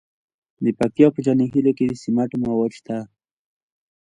[0.63, 2.97] د پکتیا په جاني خیل کې د سمنټو مواد شته.